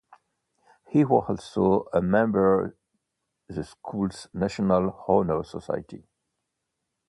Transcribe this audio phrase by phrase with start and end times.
[0.89, 2.75] He was also a member
[3.47, 6.07] the school's National Honor Society.